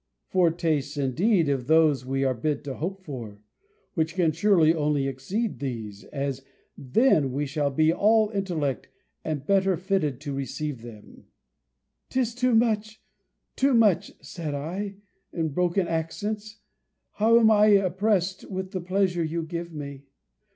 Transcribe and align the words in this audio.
Foretastes, 0.29 0.97
indeed, 0.97 1.47
of 1.47 1.67
those 1.67 2.07
we 2.07 2.23
are 2.23 2.33
bid 2.33 2.63
to 2.63 2.73
hope 2.73 3.03
for: 3.03 3.39
which 3.93 4.15
can 4.15 4.31
surely 4.31 4.73
only 4.73 5.07
exceed 5.07 5.59
these, 5.59 6.05
as 6.05 6.43
then 6.75 7.31
we 7.31 7.45
shall 7.45 7.69
be 7.69 7.93
all 7.93 8.31
intellect, 8.31 8.89
and 9.23 9.45
better 9.45 9.77
fitted 9.77 10.19
to 10.21 10.33
receive 10.33 10.81
them." 10.81 11.27
"'Tis 12.09 12.33
too 12.33 12.55
much! 12.55 12.99
too 13.55 13.75
much," 13.75 14.13
said 14.23 14.55
I, 14.55 14.95
in 15.31 15.49
broken 15.49 15.87
accents: 15.87 16.57
"how 17.17 17.37
am 17.39 17.51
I 17.51 17.67
oppressed 17.67 18.49
with 18.49 18.71
the 18.71 18.81
pleasure 18.81 19.23
you 19.23 19.43
give 19.43 19.71
me! 19.71 20.05